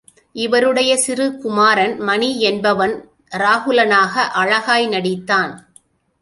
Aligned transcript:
இவருடைய 0.35 0.97
சிறு 0.97 1.37
குமாரன் 1.37 1.99
மணி 1.99 2.39
என்பவன் 2.41 2.95
ராகுலனாக 3.37 4.23
அழகாய் 4.33 4.87
நடித்தான். 4.87 5.53